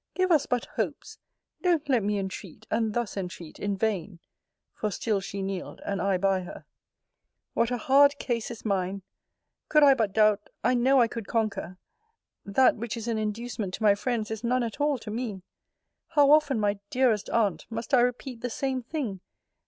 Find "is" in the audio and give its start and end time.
8.49-8.65, 12.97-13.07, 14.31-14.43